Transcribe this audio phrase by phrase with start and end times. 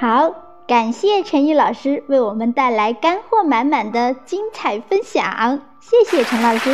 [0.00, 0.32] 好，
[0.66, 6.70] 感谢陈毅老师为我们带来干货满满的精彩分享，谢谢陈老师。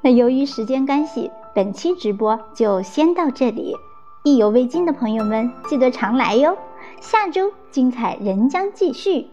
[0.00, 3.76] 那由于时间关系，本期直播就先到这里。
[4.24, 6.58] 意犹未尽的朋友们，记得常来哟。
[7.00, 9.30] 下周精彩仍将继续，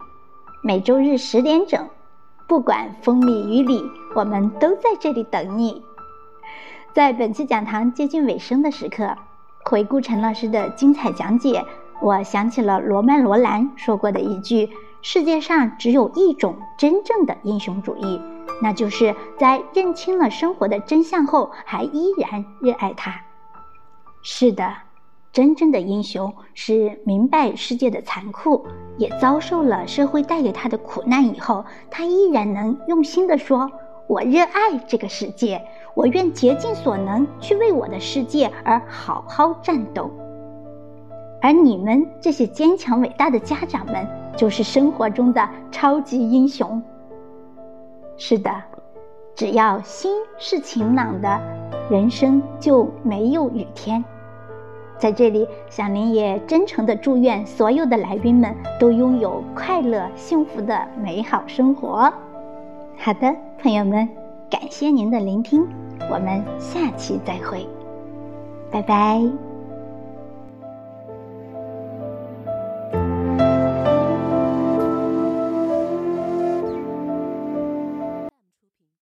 [0.61, 1.89] 每周日十点整，
[2.47, 3.83] 不管风里雨里，
[4.13, 5.81] 我们都在这里等你。
[6.93, 9.17] 在本期讲堂接近尾声的时刻。
[9.73, 11.65] 回顾陈老师的精彩讲解，
[11.99, 14.69] 我想起了罗曼·罗兰说过的一句
[15.01, 18.21] ：“世界上只有一种真正的英雄主义，
[18.61, 23.19] 那就是在认清了生活的真相后，还依然热爱它。”
[24.21, 24.71] 是的，
[25.31, 28.67] 真正的英雄是明白世界的残酷，
[28.99, 33.71] 也遭受了社会带给他的苦难以后，他依然能用心地说
[34.07, 35.59] ：“我热爱这个世界。”
[35.95, 40.09] 我愿竭尽所能去为我的世界而好好战斗，
[41.41, 46.81] 而你们这些坚强伟大的家长们，就是生活中的超级英雄。
[48.17, 48.49] 是的，
[49.35, 51.39] 只要心是晴朗的，
[51.89, 54.03] 人生就没有雨天。
[54.97, 62.11] 在这里，小林也真诚的祝愿所有的来宾们都拥有快乐幸福的美好生活。
[62.97, 64.22] 好的，朋友们。
[64.53, 65.67] 感谢您的聆听，
[66.11, 67.67] 我们下期再会，
[68.69, 69.19] 拜拜。